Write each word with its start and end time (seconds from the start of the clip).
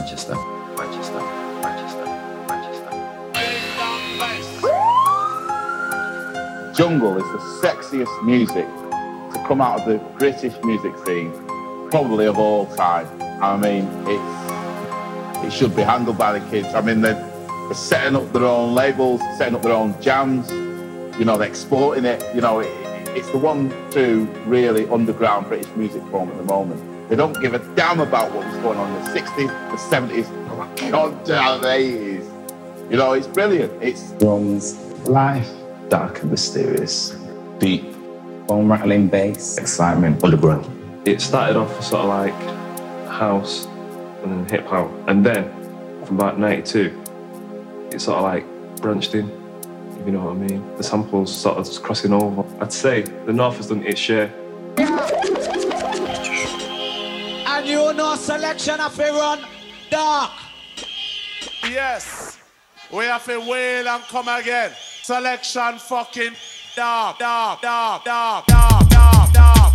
Manchester, 0.00 0.34
Manchester, 0.78 1.20
Manchester, 1.60 2.90
Manchester. 4.16 4.72
Jungle 6.74 7.18
is 7.18 7.22
the 7.24 7.38
sexiest 7.60 8.24
music 8.24 8.66
to 9.34 9.44
come 9.46 9.60
out 9.60 9.80
of 9.80 9.86
the 9.86 9.98
British 10.18 10.54
music 10.64 10.96
scene, 11.04 11.30
probably 11.90 12.24
of 12.26 12.38
all 12.38 12.64
time. 12.76 13.06
I 13.42 13.58
mean, 13.58 13.86
it's 14.06 15.44
it 15.44 15.52
should 15.52 15.76
be 15.76 15.82
handled 15.82 16.16
by 16.16 16.38
the 16.38 16.50
kids. 16.50 16.74
I 16.74 16.80
mean, 16.80 17.02
they're, 17.02 17.12
they're 17.66 17.74
setting 17.74 18.16
up 18.16 18.32
their 18.32 18.46
own 18.46 18.74
labels, 18.74 19.20
setting 19.36 19.54
up 19.54 19.60
their 19.60 19.74
own 19.74 20.00
jams. 20.00 20.50
You 21.18 21.26
know, 21.26 21.36
they're 21.36 21.46
exporting 21.46 22.06
it. 22.06 22.24
You 22.34 22.40
know, 22.40 22.60
it, 22.60 22.72
it's 23.14 23.30
the 23.32 23.38
one 23.38 23.68
true, 23.90 24.24
really 24.46 24.88
underground 24.88 25.48
British 25.48 25.70
music 25.76 26.02
form 26.04 26.30
at 26.30 26.38
the 26.38 26.44
moment. 26.44 26.89
They 27.10 27.16
don't 27.16 27.38
give 27.40 27.54
a 27.54 27.58
damn 27.74 27.98
about 27.98 28.32
what 28.32 28.46
was 28.46 28.56
going 28.58 28.78
on 28.78 28.88
in 28.96 29.04
the 29.04 29.20
60s, 29.20 29.48
the 29.70 29.76
70s, 29.76 30.92
God 30.92 31.24
damn 31.24 31.60
the 31.60 31.66
80s. 31.66 32.88
You 32.88 32.98
know, 32.98 33.14
it's 33.14 33.26
brilliant. 33.26 33.82
It's 33.82 34.12
drums, 34.12 34.78
life, 35.08 35.50
dark 35.88 36.22
and 36.22 36.30
mysterious, 36.30 37.16
deep, 37.58 37.82
bone 38.46 38.68
rattling 38.68 39.08
bass, 39.08 39.58
excitement, 39.58 40.22
underground. 40.22 40.64
It 41.04 41.20
started 41.20 41.56
off 41.56 41.82
sort 41.82 42.02
of 42.02 42.08
like 42.10 42.32
house 43.08 43.66
and 44.22 44.30
then 44.30 44.48
hip 44.48 44.66
hop, 44.68 44.88
and 45.08 45.26
then 45.26 45.50
from 46.04 46.20
about 46.20 46.38
92, 46.38 46.96
it 47.90 48.00
sort 48.00 48.18
of 48.18 48.22
like 48.22 48.46
branched 48.76 49.16
in, 49.16 49.28
if 49.98 50.06
you 50.06 50.12
know 50.12 50.26
what 50.26 50.36
I 50.36 50.38
mean. 50.38 50.76
The 50.76 50.84
samples 50.84 51.36
sort 51.36 51.58
of 51.58 51.66
just 51.66 51.82
crossing 51.82 52.12
over. 52.12 52.44
I'd 52.62 52.72
say 52.72 53.02
the 53.02 53.32
North 53.32 53.56
has 53.56 53.66
done 53.66 53.84
its 53.84 53.98
share. 53.98 54.32
And 57.60 57.68
you 57.68 57.92
know 57.92 58.16
selection 58.16 58.80
of 58.80 58.98
a 58.98 59.12
run 59.12 59.44
dark. 59.90 60.30
Yes. 61.64 62.38
We 62.90 63.04
have 63.04 63.26
to 63.26 63.38
wail 63.38 63.86
and 63.86 64.02
come 64.04 64.28
again. 64.28 64.72
Selection 65.02 65.78
fucking 65.78 66.32
dark, 66.74 67.18
dark, 67.18 67.60
dark, 67.60 68.04
dark, 68.04 68.46
dark, 68.46 68.88
dark, 68.88 69.32
dark. 69.34 69.69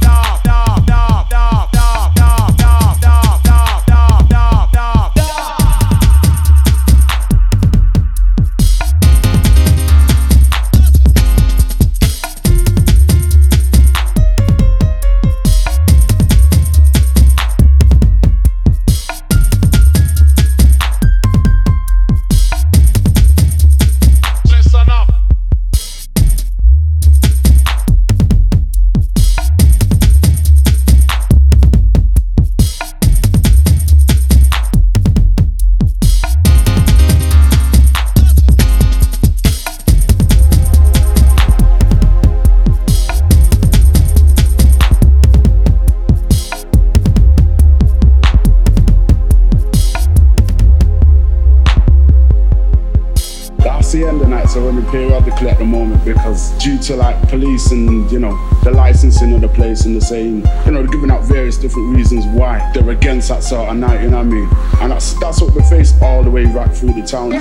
Nights 54.36 54.58
are 54.58 54.62
running 54.62 54.86
periodically 54.88 55.48
at 55.48 55.58
the 55.58 55.64
moment 55.64 56.04
because 56.04 56.52
due 56.62 56.78
to 56.78 56.94
like 56.96 57.18
police 57.30 57.72
and 57.72 58.12
you 58.12 58.20
know 58.20 58.36
the 58.64 58.72
licensing 58.72 59.34
of 59.34 59.40
the 59.40 59.48
place 59.48 59.86
and 59.86 59.96
the 59.96 60.02
saying 60.02 60.44
you 60.66 60.72
know 60.72 60.82
they're 60.82 60.92
giving 60.92 61.10
out 61.10 61.24
various 61.24 61.58
different 61.58 61.96
reasons 61.96 62.26
why 62.38 62.54
they're 62.74 62.90
against 62.90 63.30
that 63.30 63.42
sort 63.44 63.70
of 63.70 63.78
night, 63.78 64.02
you 64.02 64.10
know 64.10 64.18
what 64.18 64.26
I 64.26 64.30
mean? 64.30 64.50
And 64.82 64.92
that's 64.92 65.14
that's 65.22 65.42
what 65.42 65.56
we 65.56 65.64
face 65.64 65.94
all 66.02 66.22
the 66.22 66.30
way 66.30 66.44
right 66.46 66.70
through 66.76 66.94
the 66.94 67.04
town. 67.04 67.32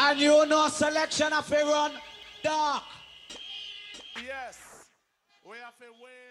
And 0.00 0.18
you 0.18 0.46
know 0.46 0.68
selection 0.68 1.32
of 1.32 1.52
a 1.52 1.64
run 1.64 1.92
dark. 2.42 2.82
Yes. 4.16 4.58
We 5.44 5.56
have 5.58 5.76
to 5.78 5.84
wail 6.02 6.24